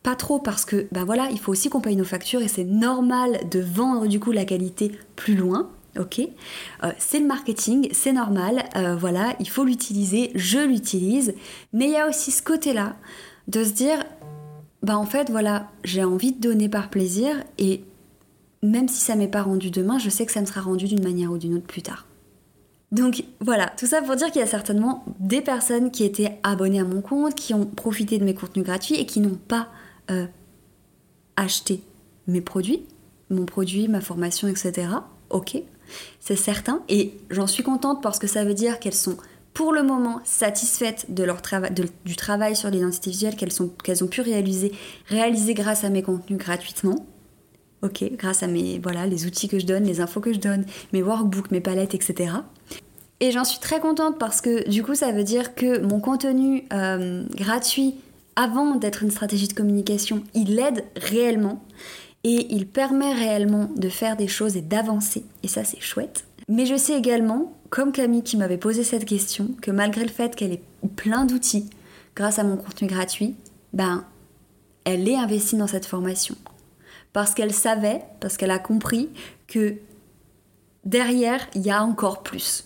pas 0.04 0.16
trop 0.16 0.40
parce 0.40 0.66
que 0.66 0.88
ben 0.92 1.04
voilà, 1.04 1.30
il 1.32 1.40
faut 1.40 1.52
aussi 1.52 1.70
qu'on 1.70 1.82
paye 1.82 1.96
nos 1.96 2.06
factures 2.06 2.42
et 2.42 2.48
c'est 2.48 2.64
normal 2.64 3.40
de 3.52 3.60
vendre 3.60 4.08
du 4.08 4.20
coup 4.20 4.32
la 4.32 4.46
qualité 4.46 4.92
plus 5.16 5.36
loin. 5.36 5.70
Ok, 6.00 6.20
euh, 6.20 6.92
c'est 7.00 7.20
le 7.20 7.26
marketing, 7.26 7.90
c'est 7.92 8.14
normal, 8.14 8.64
euh, 8.76 8.96
voilà, 8.96 9.36
il 9.40 9.50
faut 9.50 9.64
l'utiliser, 9.64 10.32
je 10.36 10.60
l'utilise, 10.60 11.34
mais 11.74 11.86
il 11.86 11.92
y 11.92 11.98
a 11.98 12.08
aussi 12.08 12.30
ce 12.30 12.44
côté-là 12.44 12.96
de 13.48 13.64
se 13.64 13.72
dire, 13.72 14.04
bah 14.84 14.98
en 14.98 15.06
fait 15.06 15.30
voilà, 15.30 15.72
j'ai 15.84 16.04
envie 16.04 16.32
de 16.32 16.40
donner 16.40 16.70
par 16.70 16.90
plaisir 16.90 17.36
et 17.58 17.84
même 18.64 18.88
si 18.88 19.02
ça 19.02 19.16
m'est 19.16 19.28
pas 19.28 19.42
rendu 19.42 19.72
demain, 19.72 19.98
je 19.98 20.10
sais 20.10 20.26
que 20.26 20.32
ça 20.32 20.40
me 20.40 20.46
sera 20.46 20.62
rendu 20.62 20.86
d'une 20.86 21.04
manière 21.04 21.32
ou 21.32 21.38
d'une 21.38 21.56
autre 21.56 21.68
plus 21.68 21.82
tard. 21.82 22.07
Donc 22.92 23.24
voilà, 23.42 23.68
tout 23.78 23.86
ça 23.86 24.02
pour 24.02 24.16
dire 24.16 24.32
qu'il 24.32 24.40
y 24.40 24.44
a 24.44 24.48
certainement 24.48 25.04
des 25.20 25.42
personnes 25.42 25.92
qui 25.92 26.06
étaient 26.06 26.40
abonnées 26.44 26.80
à 26.80 26.86
mon 26.86 27.02
compte, 27.02 27.36
qui 27.36 27.54
ont 27.54 27.66
profité 27.66 28.18
de 28.18 28.24
mes 28.24 28.34
contenus 28.34 28.66
gratuits 28.66 28.96
et 28.96 29.06
qui 29.06 29.20
n'ont 29.20 29.38
pas 29.48 29.68
euh, 30.10 30.26
acheté 31.36 31.82
mes 32.28 32.42
produits, 32.42 32.86
mon 33.30 33.46
produit, 33.46 33.90
ma 33.90 34.00
formation, 34.00 34.48
etc. 34.48 34.88
Ok, 35.30 35.58
c'est 36.22 36.38
certain. 36.38 36.82
Et 36.88 37.14
j'en 37.30 37.48
suis 37.48 37.64
contente 37.64 38.02
parce 38.02 38.20
que 38.20 38.28
ça 38.28 38.46
veut 38.46 38.54
dire 38.54 38.80
qu'elles 38.80 38.94
sont 38.94 39.18
pour 39.54 39.74
le 39.74 39.84
moment 39.84 40.22
satisfaites 40.24 41.08
de 41.10 41.26
du 42.06 42.16
travail 42.16 42.56
sur 42.56 42.70
l'identité 42.70 43.10
visuelle 43.10 43.36
qu'elles 43.36 44.04
ont 44.04 44.08
pu 44.08 44.22
réaliser, 44.22 44.72
réaliser 45.08 45.56
grâce 45.56 45.84
à 45.84 45.90
mes 45.90 46.04
contenus 46.04 46.40
gratuitement. 46.40 47.06
Ok, 47.82 48.04
grâce 48.14 48.44
à 48.44 48.48
mes 48.48 48.80
voilà 48.80 49.08
les 49.08 49.26
outils 49.26 49.48
que 49.48 49.60
je 49.60 49.66
donne, 49.66 49.84
les 49.84 50.00
infos 50.00 50.22
que 50.22 50.32
je 50.32 50.40
donne, 50.40 50.66
mes 50.94 51.04
workbooks, 51.04 51.52
mes 51.52 51.62
palettes, 51.62 51.94
etc. 51.96 52.34
Et 53.20 53.32
j'en 53.32 53.44
suis 53.44 53.60
très 53.60 53.80
contente 53.80 54.20
parce 54.20 54.42
que 54.42 54.70
du 54.70 54.84
coup 54.84 54.96
ça 54.96 55.12
veut 55.12 55.24
dire 55.24 55.56
que 55.56 55.80
mon 55.80 56.00
contenu 56.00 56.66
euh, 56.72 57.24
gratuit 57.36 57.96
avant 58.36 58.76
d'être 58.76 59.02
une 59.02 59.10
stratégie 59.10 59.48
de 59.48 59.54
communication, 59.54 60.24
il 60.36 60.60
aide 60.60 60.84
réellement 60.96 61.64
et 62.24 62.54
il 62.54 62.68
permet 62.68 63.14
réellement 63.14 63.70
de 63.76 63.90
faire 63.90 64.18
des 64.18 64.28
choses 64.28 64.56
et 64.56 64.62
d'avancer. 64.62 65.24
Et 65.42 65.48
ça 65.48 65.64
c'est 65.64 65.82
chouette. 65.82 66.26
Mais 66.48 66.66
je 66.66 66.78
sais 66.78 66.94
également, 66.94 67.54
comme 67.70 67.92
Camille 67.92 68.24
qui 68.24 68.38
m'avait 68.38 68.58
posé 68.58 68.84
cette 68.84 69.06
question, 69.06 69.50
que 69.62 69.72
malgré 69.72 70.04
le 70.04 70.12
fait 70.12 70.36
qu'elle 70.36 70.54
ait 70.54 70.64
plein 70.96 71.26
d'outils 71.26 71.70
grâce 72.16 72.40
à 72.40 72.44
mon 72.44 72.58
contenu 72.58 72.88
gratuit, 72.88 73.36
ben 73.74 74.06
elle 74.86 75.10
est 75.10 75.18
investie 75.18 75.58
dans 75.58 75.68
cette 75.68 75.86
formation 75.86 76.36
parce 77.18 77.34
qu'elle 77.34 77.54
savait, 77.54 78.02
parce 78.20 78.38
qu'elle 78.38 78.52
a 78.52 78.60
compris 78.60 79.10
que 79.48 79.76
derrière, 80.86 81.48
il 81.56 81.64
y 81.64 81.72
a 81.72 81.84
encore 81.84 82.22
plus. 82.22 82.66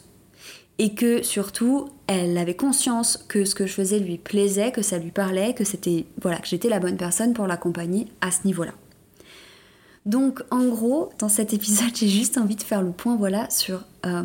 Et 0.83 0.95
que 0.95 1.21
surtout, 1.21 1.89
elle 2.07 2.35
avait 2.39 2.55
conscience 2.55 3.15
que 3.27 3.45
ce 3.45 3.53
que 3.53 3.67
je 3.67 3.73
faisais 3.73 3.99
lui 3.99 4.17
plaisait, 4.17 4.71
que 4.71 4.81
ça 4.81 4.97
lui 4.97 5.11
parlait, 5.11 5.53
que 5.53 5.63
c'était 5.63 6.07
voilà, 6.19 6.39
que 6.39 6.47
j'étais 6.47 6.69
la 6.69 6.79
bonne 6.79 6.97
personne 6.97 7.33
pour 7.33 7.45
l'accompagner 7.45 8.07
à 8.19 8.31
ce 8.31 8.47
niveau-là. 8.47 8.73
Donc 10.07 10.41
en 10.49 10.65
gros, 10.65 11.11
dans 11.19 11.29
cet 11.29 11.53
épisode, 11.53 11.91
j'ai 11.95 12.07
juste 12.07 12.39
envie 12.39 12.55
de 12.55 12.63
faire 12.63 12.81
le 12.81 12.89
point 12.89 13.15
voilà 13.15 13.47
sur 13.51 13.83
euh, 14.07 14.23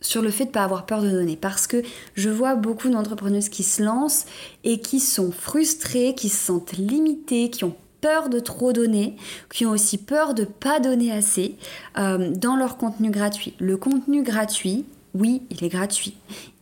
sur 0.00 0.22
le 0.22 0.30
fait 0.30 0.44
de 0.44 0.50
ne 0.50 0.54
pas 0.54 0.62
avoir 0.62 0.86
peur 0.86 1.02
de 1.02 1.10
donner. 1.10 1.36
Parce 1.36 1.66
que 1.66 1.82
je 2.14 2.30
vois 2.30 2.54
beaucoup 2.54 2.88
d'entrepreneuses 2.88 3.48
qui 3.48 3.64
se 3.64 3.82
lancent 3.82 4.26
et 4.62 4.78
qui 4.78 5.00
sont 5.00 5.32
frustrées, 5.32 6.14
qui 6.14 6.28
se 6.28 6.46
sentent 6.46 6.76
limitées, 6.76 7.50
qui 7.50 7.64
ont 7.64 7.74
peur 8.00 8.28
de 8.28 8.38
trop 8.38 8.72
donner, 8.72 9.16
qui 9.50 9.66
ont 9.66 9.70
aussi 9.70 9.98
peur 9.98 10.34
de 10.34 10.44
pas 10.44 10.78
donner 10.78 11.10
assez 11.10 11.56
euh, 11.98 12.30
dans 12.30 12.54
leur 12.54 12.76
contenu 12.76 13.10
gratuit. 13.10 13.54
Le 13.58 13.76
contenu 13.76 14.22
gratuit, 14.22 14.84
oui, 15.14 15.42
il 15.50 15.64
est 15.64 15.68
gratuit. 15.68 16.16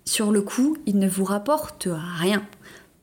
Sur 0.05 0.31
le 0.31 0.43
coup, 0.43 0.77
il 0.87 0.99
ne 0.99 1.09
vous 1.09 1.25
rapporte 1.25 1.89
rien. 2.19 2.45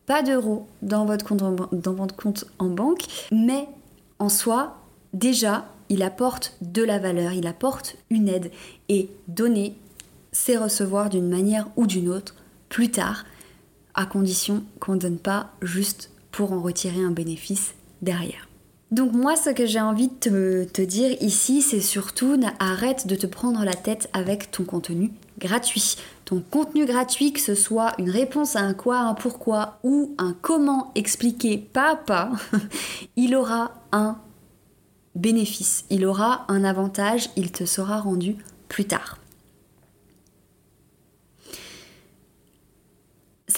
Pas 0.05 0.23
d'euros 0.23 0.67
dans 0.81 1.05
votre 1.05 1.25
compte 1.25 2.45
en 2.59 2.67
banque, 2.67 3.03
mais 3.31 3.67
en 4.19 4.29
soi, 4.29 4.77
déjà, 5.13 5.65
il 5.89 6.03
apporte 6.03 6.55
de 6.61 6.83
la 6.83 6.99
valeur, 6.99 7.33
il 7.33 7.47
apporte 7.47 7.95
une 8.09 8.27
aide. 8.27 8.51
Et 8.89 9.09
donner, 9.27 9.75
c'est 10.31 10.57
recevoir 10.57 11.09
d'une 11.09 11.29
manière 11.29 11.67
ou 11.75 11.87
d'une 11.87 12.09
autre 12.09 12.35
plus 12.69 12.91
tard, 12.91 13.25
à 13.95 14.05
condition 14.05 14.63
qu'on 14.79 14.93
ne 14.93 14.99
donne 14.99 15.17
pas 15.17 15.51
juste 15.61 16.11
pour 16.31 16.53
en 16.53 16.61
retirer 16.61 17.01
un 17.01 17.11
bénéfice 17.11 17.73
derrière. 18.01 18.47
Donc 18.91 19.13
moi, 19.13 19.35
ce 19.35 19.51
que 19.51 19.65
j'ai 19.65 19.81
envie 19.81 20.09
de 20.21 20.65
te, 20.71 20.81
dire 20.81 21.15
ici, 21.21 21.61
c'est 21.61 21.81
surtout 21.81 22.39
arrête 22.59 23.07
de 23.07 23.15
te 23.15 23.27
prendre 23.27 23.63
la 23.63 23.73
tête 23.73 24.09
avec 24.13 24.49
ton 24.51 24.63
contenu 24.63 25.11
gratuit. 25.39 25.95
Ton 26.25 26.41
contenu 26.41 26.85
gratuit, 26.85 27.33
que 27.33 27.39
ce 27.39 27.55
soit 27.55 27.93
une 27.97 28.09
réponse 28.09 28.55
à 28.55 28.59
un 28.59 28.73
quoi, 28.73 28.99
un 28.99 29.13
pourquoi 29.15 29.79
ou 29.83 30.13
un 30.17 30.35
comment 30.41 30.91
expliqué 30.93 31.57
pas 31.57 31.93
à 31.93 31.95
pas, 31.95 32.31
il 33.15 33.35
aura 33.35 33.71
un 33.91 34.17
bénéfice, 35.15 35.85
il 35.89 36.05
aura 36.05 36.45
un 36.49 36.63
avantage, 36.63 37.29
il 37.35 37.51
te 37.51 37.65
sera 37.65 37.99
rendu 37.99 38.35
plus 38.67 38.85
tard. 38.85 39.18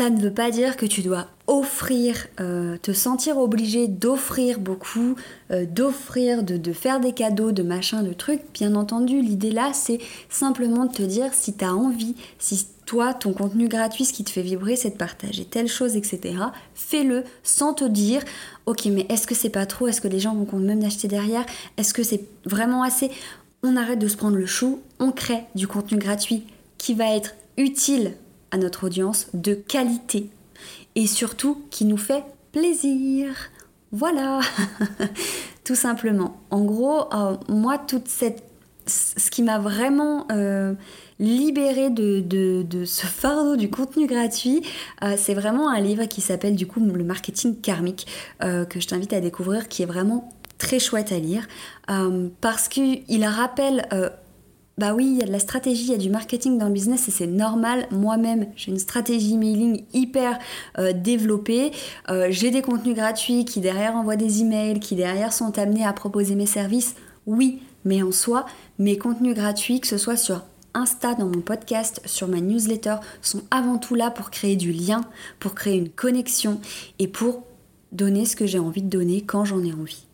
Ça 0.01 0.10
ne 0.10 0.20
veut 0.20 0.34
pas 0.34 0.50
dire 0.50 0.77
que 0.77 0.88
tu 0.88 1.03
dois 1.03 1.27
offrir, 1.46 2.25
euh, 2.39 2.75
te 2.81 2.91
sentir 2.91 3.38
obligé 3.38 3.88
d'offrir 3.88 4.60
beaucoup, 4.60 5.15
euh, 5.51 5.67
d'offrir, 5.67 6.41
de, 6.41 6.74
faire 6.74 7.00
des 7.00 7.13
cadeaux, 7.13 7.51
de 7.51 7.62
machin, 7.62 8.01
de 8.01 8.12
trucs. 8.12 8.41
Bien 8.51 8.74
entendu, 8.74 9.22
l'idée 9.22 9.51
là, 9.51 9.74
c'est 9.75 10.00
simplement 10.27 10.86
de 10.86 10.91
te 10.91 11.03
dire 11.03 11.31
si 11.36 11.55
tu 11.55 11.63
as 11.63 11.75
envie, 11.75 12.15
si 12.39 12.65
toi, 12.88 13.13
ton 13.13 13.34
contenu 13.34 13.67
gratuit, 13.67 14.05
ce 14.05 14.12
qui 14.12 14.24
te 14.24 14.31
fait 14.31 14.41
vibrer, 14.41 14.75
c'est 14.75 14.89
de 14.89 14.98
partager 14.98 15.46
telle 15.46 15.67
chose, 15.67 15.96
etc. 15.96 16.34
Fais-le 16.74 17.24
sans 17.43 17.75
te 17.75 17.86
dire, 17.86 18.24
ok, 18.65 18.88
mais 18.88 19.05
est-ce 19.08 19.27
que 19.27 19.36
c'est 19.36 19.50
pas 19.51 19.67
trop? 19.67 19.88
Est-ce 19.88 20.01
que 20.01 20.08
les 20.08 20.20
gens 20.20 20.34
vont 20.34 20.58
même 20.58 20.84
acheter 20.84 21.10
derrière? 21.10 21.46
Est-ce 21.77 21.93
que 21.93 22.01
c'est 22.01 22.24
vraiment 22.46 22.81
assez? 22.81 23.12
On 23.62 23.77
arrête 23.77 24.00
de 24.00 24.08
se 24.08 24.17
prendre 24.17 24.38
le 24.38 24.48
chou, 24.48 24.79
on 24.98 25.12
crée 25.12 25.43
du 25.53 25.67
contenu 25.67 26.00
gratuit 26.00 26.48
qui 26.79 26.96
va 26.96 27.15
être 27.15 27.36
utile 27.55 28.13
à 28.51 28.58
notre 28.58 28.86
audience 28.86 29.27
de 29.34 29.53
qualité 29.53 30.29
et 30.96 31.08
surtout 31.08 31.63
qui 31.70 31.86
nous 31.86 31.98
fait 31.98 32.24
plaisir. 32.51 33.34
Voilà, 33.91 34.39
tout 35.63 35.75
simplement. 35.75 36.41
En 36.50 36.63
gros, 36.63 37.13
euh, 37.13 37.36
moi, 37.50 37.77
toute 37.77 38.08
cette, 38.08 38.43
ce 38.88 39.29
qui 39.29 39.43
m'a 39.43 39.60
vraiment 39.60 40.27
euh, 40.31 40.74
libéré 41.20 41.89
de, 41.89 42.86
ce 42.86 43.05
fardeau 43.05 43.55
du 43.55 43.70
contenu 43.70 44.08
gratuit, 44.08 44.62
euh, 45.03 45.15
c'est 45.17 45.34
vraiment 45.34 45.70
un 45.70 45.79
livre 45.79 46.05
qui 46.05 46.22
s'appelle 46.22 46.55
du 46.55 46.67
coup 46.67 46.79
le 46.79 47.03
marketing 47.03 47.60
karmique 47.60 48.08
que 48.39 48.79
je 48.79 48.88
t'invite 48.88 49.13
à 49.13 49.20
découvrir, 49.20 49.67
qui 49.67 49.84
est 49.84 49.86
vraiment 49.86 50.34
très 50.58 50.79
chouette 50.79 51.12
à 51.12 51.20
lire 51.20 51.48
parce 52.39 52.67
qu'il 52.70 53.25
rappelle 53.25 53.88
bah 54.81 54.95
oui, 54.95 55.05
il 55.05 55.17
y 55.19 55.21
a 55.21 55.27
de 55.27 55.31
la 55.31 55.38
stratégie, 55.38 55.83
il 55.83 55.91
y 55.91 55.93
a 55.93 55.97
du 55.97 56.09
marketing 56.09 56.57
dans 56.57 56.65
le 56.65 56.73
business 56.73 57.07
et 57.07 57.11
c'est 57.11 57.27
normal. 57.27 57.88
Moi-même, 57.91 58.47
j'ai 58.55 58.71
une 58.71 58.79
stratégie 58.79 59.38
mailing 59.38 59.83
hyper 59.93 60.39
euh, 60.79 60.91
développée. 60.91 61.71
Euh, 62.09 62.29
j'ai 62.31 62.50
des 62.50 62.63
contenus 62.63 62.95
gratuits 62.95 63.45
qui 63.45 63.59
derrière 63.59 63.95
envoient 63.95 64.15
des 64.15 64.41
emails, 64.41 64.79
qui 64.79 64.95
derrière 64.95 65.33
sont 65.33 65.59
amenés 65.59 65.85
à 65.85 65.93
proposer 65.93 66.33
mes 66.33 66.47
services. 66.47 66.95
Oui, 67.27 67.61
mais 67.85 68.01
en 68.01 68.11
soi, 68.11 68.47
mes 68.79 68.97
contenus 68.97 69.35
gratuits, 69.35 69.81
que 69.81 69.88
ce 69.88 70.00
soit 70.00 70.17
sur 70.17 70.41
Insta, 70.73 71.13
dans 71.13 71.27
mon 71.27 71.41
podcast, 71.41 72.01
sur 72.05 72.27
ma 72.27 72.41
newsletter, 72.41 72.95
sont 73.21 73.43
avant 73.51 73.77
tout 73.77 73.93
là 73.93 74.09
pour 74.09 74.31
créer 74.31 74.55
du 74.55 74.71
lien, 74.71 75.01
pour 75.38 75.53
créer 75.53 75.77
une 75.77 75.89
connexion 75.89 76.59
et 76.97 77.07
pour 77.07 77.43
donner 77.91 78.25
ce 78.25 78.35
que 78.35 78.47
j'ai 78.47 78.57
envie 78.57 78.81
de 78.81 78.89
donner 78.89 79.21
quand 79.21 79.45
j'en 79.45 79.63
ai 79.63 79.73
envie. 79.73 80.07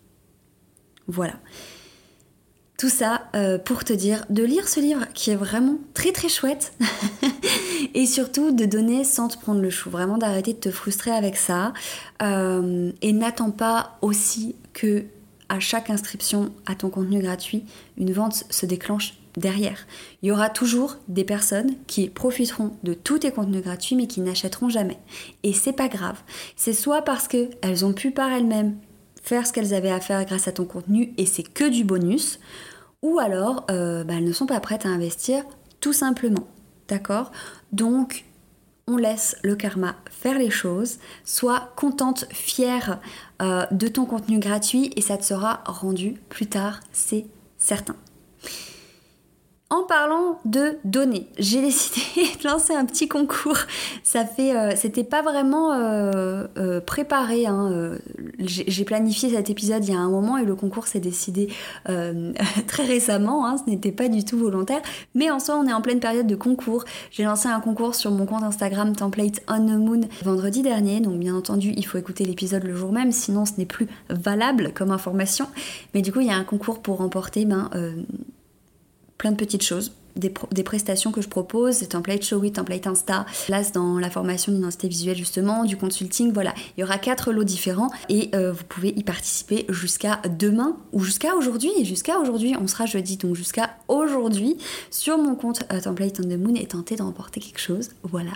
Voilà. 1.08 1.36
Tout 2.78 2.90
ça 2.90 3.24
euh, 3.36 3.58
pour 3.58 3.84
te 3.84 3.92
dire 3.92 4.24
de 4.30 4.44
lire 4.44 4.70
ce 4.70 4.80
livre 4.80 5.08
qui 5.16 5.32
est 5.32 5.36
vraiment 5.36 5.80
très 5.96 6.12
très 6.12 6.30
chouette 6.30 6.74
et 7.96 8.06
surtout 8.06 8.52
de 8.52 8.66
donner 8.66 9.04
sans 9.04 9.30
te 9.30 9.38
prendre 9.40 9.62
le 9.62 9.72
chou, 9.72 9.90
vraiment 9.90 10.20
d'arrêter 10.20 10.54
de 10.54 10.60
te 10.60 10.70
frustrer 10.70 11.10
avec 11.10 11.38
ça 11.38 11.74
euh, 12.22 12.92
et 13.02 13.14
n'attends 13.14 13.50
pas 13.50 13.98
aussi 14.02 14.56
que 14.74 15.06
à 15.50 15.60
chaque 15.60 15.90
inscription 15.90 16.54
à 16.68 16.76
ton 16.76 16.92
contenu 16.92 17.20
gratuit, 17.20 17.66
une 17.98 18.14
vente 18.14 18.44
se 18.50 18.68
déclenche 18.68 19.16
derrière. 19.38 19.88
Il 20.22 20.30
y 20.30 20.32
aura 20.32 20.50
toujours 20.50 20.98
des 21.08 21.24
personnes 21.24 21.74
qui 21.88 22.10
profiteront 22.10 22.74
de 22.84 22.94
tous 22.94 23.20
tes 23.20 23.32
contenus 23.32 23.64
gratuits 23.64 23.96
mais 23.96 24.06
qui 24.06 24.22
n'achèteront 24.22 24.70
jamais. 24.70 25.00
Et 25.42 25.54
c'est 25.54 25.74
pas 25.74 25.88
grave. 25.88 26.22
C'est 26.56 26.74
soit 26.74 27.02
parce 27.02 27.28
qu'elles 27.28 27.86
ont 27.86 27.94
pu 27.94 28.12
par 28.12 28.32
elles-mêmes 28.32 28.76
faire 29.28 29.46
ce 29.46 29.52
qu'elles 29.52 29.74
avaient 29.74 29.92
à 29.92 30.00
faire 30.00 30.24
grâce 30.26 30.48
à 30.48 30.54
ton 30.54 30.66
contenu 30.66 31.14
et 31.18 31.26
c'est 31.26 31.44
que 31.44 31.68
du 31.68 31.84
bonus, 31.84 32.40
ou 33.02 33.20
alors 33.20 33.66
euh, 33.70 34.04
bah, 34.04 34.16
elles 34.18 34.26
ne 34.26 34.34
sont 34.34 34.46
pas 34.46 34.60
prêtes 34.60 34.86
à 34.86 34.90
investir 34.90 35.44
tout 35.80 35.94
simplement. 35.94 36.48
D'accord? 36.88 37.32
Donc 37.72 38.26
on 38.88 38.98
laisse 38.98 39.36
le 39.44 39.56
karma 39.56 39.96
faire 40.10 40.38
les 40.40 40.50
choses, 40.50 41.00
sois 41.26 41.74
contente, 41.76 42.26
fière 42.32 43.00
euh, 43.42 43.66
de 43.72 43.88
ton 43.88 44.06
contenu 44.06 44.40
gratuit 44.40 44.92
et 44.96 45.02
ça 45.02 45.18
te 45.18 45.26
sera 45.26 45.62
rendu 45.66 46.14
plus 46.30 46.48
tard, 46.48 46.80
c'est 46.94 47.26
certain. 47.58 47.96
En 49.70 49.84
parlant 49.84 50.40
de 50.46 50.78
données, 50.86 51.28
j'ai 51.38 51.62
décidé 51.62 52.02
de 52.42 52.48
lancer 52.48 52.74
un 52.74 52.86
petit 52.86 53.10
concours. 53.10 53.58
Ça 54.02 54.24
fait, 54.24 54.56
euh, 54.56 54.74
c'était 54.78 55.04
pas 55.04 55.22
vraiment 55.22 55.74
euh, 55.74 56.48
euh, 56.58 56.80
préparé. 56.80 57.46
Hein. 57.48 57.98
J'ai 58.40 58.86
planifié 58.86 59.30
cet 59.30 59.50
épisode 59.50 59.84
il 59.84 59.92
y 59.92 59.94
a 59.94 60.00
un 60.00 60.10
moment 60.10 60.38
et 60.38 60.46
le 60.46 60.56
concours 60.56 60.88
s'est 60.88 61.02
décidé 61.02 61.50
très 62.68 62.86
récemment. 62.86 63.46
Hein. 63.46 63.58
Ce 63.58 63.70
n'était 63.70 63.92
pas 63.92 64.08
du 64.08 64.24
tout 64.24 64.38
volontaire. 64.38 64.82
Mais 65.16 65.30
en 65.30 65.40
soi, 65.40 65.58
on 65.58 65.68
est 65.68 65.74
en 65.74 65.82
pleine 65.82 66.00
période 66.00 66.28
de 66.28 66.36
concours. 66.36 66.86
J'ai 67.12 67.24
lancé 67.24 67.50
un 67.50 67.60
concours 67.60 67.94
sur 67.94 68.12
mon 68.12 68.26
compte 68.26 68.44
Instagram 68.44 68.96
Template 68.96 69.42
on 69.50 69.66
the 69.66 69.78
Moon 69.78 70.02
vendredi 70.24 70.62
dernier. 70.62 71.02
Donc 71.02 71.20
bien 71.20 71.36
entendu, 71.36 71.74
il 71.76 71.86
faut 71.86 71.98
écouter 71.98 72.24
l'épisode 72.24 72.64
le 72.64 72.74
jour 72.74 72.94
même, 72.94 73.12
sinon 73.12 73.46
ce 73.46 73.54
n'est 73.58 73.66
plus 73.66 73.88
valable 74.10 74.72
comme 74.74 74.92
information. 74.92 75.48
Mais 75.94 76.02
du 76.02 76.14
coup, 76.14 76.22
il 76.22 76.28
y 76.28 76.32
a 76.32 76.38
un 76.38 76.46
concours 76.46 76.82
pour 76.82 76.98
remporter 77.00 77.44
ben, 77.44 77.70
plein 79.18 79.32
de 79.32 79.38
petites 79.38 79.64
choses 79.64 79.92
des, 80.18 80.64
prestations 80.64 81.12
que 81.12 81.22
je 81.22 81.28
propose, 81.28 81.80
des 81.80 81.88
templates 81.88 82.24
Showit, 82.24 82.54
template 82.54 82.88
Insta, 82.88 83.26
là 83.50 83.62
dans 83.74 84.00
la 84.00 84.10
formation 84.10 84.52
d'identité 84.52 84.88
visuelle 84.88 85.18
justement, 85.18 85.66
du 85.66 85.78
consulting, 85.78 86.32
voilà. 86.34 86.54
Il 86.76 86.82
y 86.82 86.84
aura 86.84 86.98
quatre 86.98 87.32
lots 87.32 87.44
différents 87.44 87.90
et 88.10 88.30
euh, 88.34 88.52
vous 88.52 88.64
pouvez 88.64 88.90
y 88.90 89.04
participer 89.04 89.66
jusqu'à 89.70 90.22
demain 90.38 90.78
ou 90.94 91.02
jusqu'à 91.02 91.36
aujourd'hui. 91.36 91.72
Jusqu'à 91.84 92.20
aujourd'hui, 92.20 92.56
on 92.60 92.68
sera 92.68 92.86
jeudi, 92.86 93.18
donc 93.18 93.36
jusqu'à 93.36 93.78
aujourd'hui 93.88 94.58
sur 94.92 95.18
mon 95.18 95.36
compte 95.36 95.64
euh, 95.72 95.80
Template 95.80 96.20
on 96.20 96.24
the 96.24 96.38
Moon 96.38 96.56
et 96.56 96.66
tenter 96.66 96.96
de 96.96 97.04
remporter 97.04 97.40
quelque 97.40 97.60
chose. 97.60 97.90
Voilà. 98.04 98.32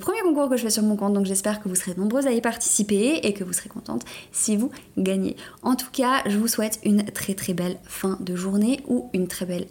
Premier 0.00 0.20
concours 0.22 0.48
que 0.48 0.56
je 0.56 0.62
fais 0.62 0.70
sur 0.70 0.82
mon 0.82 0.96
compte, 0.96 1.14
donc 1.14 1.26
j'espère 1.26 1.62
que 1.62 1.68
vous 1.68 1.74
serez 1.74 1.94
nombreuses 1.96 2.26
à 2.26 2.32
y 2.32 2.40
participer 2.40 3.20
et 3.22 3.32
que 3.32 3.44
vous 3.44 3.52
serez 3.52 3.68
contente 3.68 4.02
si 4.32 4.56
vous 4.56 4.70
gagnez. 4.96 5.36
En 5.62 5.76
tout 5.76 5.90
cas, 5.92 6.22
je 6.26 6.38
vous 6.38 6.48
souhaite 6.48 6.80
une 6.84 7.04
très 7.04 7.34
très 7.34 7.54
belle 7.54 7.76
fin 7.84 8.18
de 8.20 8.36
journée 8.36 8.80
ou 8.86 9.10
une 9.12 9.28
très 9.28 9.46
belle 9.46 9.66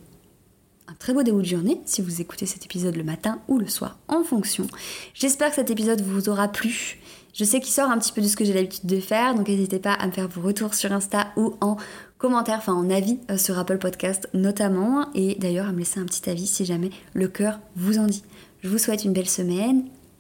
un 0.88 0.94
très 0.94 1.14
beau 1.14 1.24
début 1.24 1.42
de 1.42 1.48
journée 1.48 1.82
si 1.86 2.02
vous 2.02 2.22
écoutez 2.22 2.46
cet 2.46 2.66
épisode 2.66 2.96
le 2.96 3.04
matin 3.04 3.40
ou 3.48 3.58
le 3.58 3.68
soir 3.68 3.98
en 4.08 4.24
fonction. 4.24 4.68
J'espère 5.14 5.50
que 5.50 5.56
cet 5.56 5.70
épisode 5.70 6.02
vous 6.02 6.30
aura 6.30 6.48
plu. 6.48 7.00
Je 7.34 7.44
sais 7.44 7.60
qu'il 7.60 7.74
sort 7.74 7.90
un 7.90 7.98
petit 7.98 8.14
peu 8.14 8.22
de 8.22 8.28
ce 8.28 8.38
que 8.38 8.46
j'ai 8.46 8.54
l'habitude 8.54 8.86
de 8.86 9.00
faire, 9.00 9.36
donc 9.36 9.48
n'hésitez 9.50 9.80
pas 9.80 9.94
à 9.94 10.08
me 10.08 10.12
faire 10.12 10.28
vos 10.30 10.42
retours 10.42 10.74
sur 10.74 10.92
Insta 10.94 11.28
ou 11.36 11.56
en 11.60 11.76
commentaire, 12.18 12.60
enfin 12.60 12.74
en 12.74 12.90
avis 12.90 13.20
euh, 13.30 13.38
sur 13.38 13.60
Apple 13.60 13.78
Podcast 13.78 14.30
notamment, 14.34 15.08
et 15.14 15.36
d'ailleurs 15.36 15.68
à 15.68 15.74
me 15.74 15.80
laisser 15.80 16.00
un 16.00 16.06
petit 16.06 16.30
avis 16.30 16.48
si 16.48 16.64
jamais 16.64 16.92
le 17.14 17.28
cœur 17.28 17.60
vous 17.76 17.98
en 17.98 18.06
dit. 18.06 18.24
Je 18.62 18.70
vous 18.70 18.78
souhaite 18.78 19.04
une 19.04 19.14
belle 19.14 19.30
semaine 19.30 19.84